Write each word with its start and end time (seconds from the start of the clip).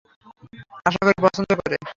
আশাকরি 0.85 1.19
পছন্দ 1.25 1.49
করে। 1.59 1.75